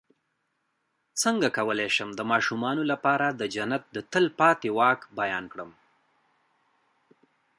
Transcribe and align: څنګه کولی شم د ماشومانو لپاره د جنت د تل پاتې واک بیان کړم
څنګه 1.21 1.47
کولی 1.57 1.89
شم 1.95 2.09
د 2.15 2.21
ماشومانو 2.31 2.83
لپاره 2.91 3.27
د 3.39 3.41
جنت 3.55 3.83
د 3.95 3.97
تل 4.11 4.25
پاتې 4.39 4.69
واک 4.77 4.99
بیان 5.19 5.45
کړم 5.53 5.71